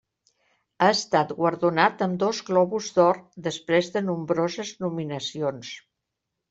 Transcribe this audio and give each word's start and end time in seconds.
Ha 0.85 0.87
estat 0.93 1.33
guardonat 1.41 2.01
amb 2.07 2.17
dos 2.25 2.41
Globus 2.49 2.89
d'Or 2.97 3.23
després 3.51 3.95
de 3.99 4.07
nombroses 4.11 4.75
nominacions. 4.87 5.75